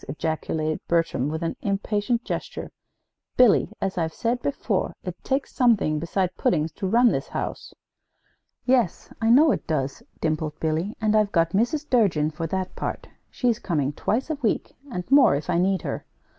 ejaculated 0.09 0.79
Bertram, 0.87 1.29
with 1.29 1.43
an 1.43 1.55
impatient 1.61 2.23
gesture. 2.23 2.71
"Billy, 3.37 3.71
as 3.79 3.99
I've 3.99 4.15
said 4.15 4.41
before, 4.41 4.95
it 5.03 5.15
takes 5.23 5.53
something 5.53 5.99
besides 5.99 6.31
puddings 6.39 6.71
to 6.71 6.87
run 6.87 7.11
this 7.11 7.27
house." 7.27 7.71
"Yes, 8.65 9.11
I 9.21 9.29
know 9.29 9.51
it 9.51 9.67
does," 9.67 10.01
dimpled 10.19 10.59
Billy, 10.59 10.97
"and 10.99 11.15
I've 11.15 11.31
got 11.31 11.51
Mrs. 11.51 11.87
Durgin 11.87 12.31
for 12.31 12.47
that 12.47 12.75
part. 12.75 13.09
She's 13.29 13.59
coming 13.59 13.93
twice 13.93 14.31
a 14.31 14.35
week, 14.41 14.75
and 14.89 15.03
more, 15.11 15.35
if 15.35 15.51
I 15.51 15.59
need 15.59 15.83
her. 15.83 16.03